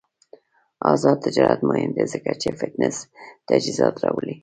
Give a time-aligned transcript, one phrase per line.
[0.93, 2.95] آزاد تجارت مهم دی ځکه چې فټنس
[3.49, 4.35] تجهیزات راوړي.